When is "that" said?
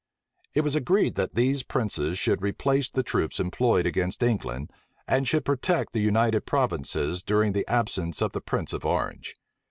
1.13-1.35